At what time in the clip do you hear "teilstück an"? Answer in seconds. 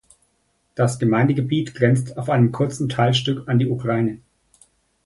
2.89-3.59